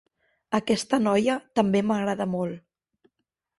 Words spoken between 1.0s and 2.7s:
noia també m'agrada molt.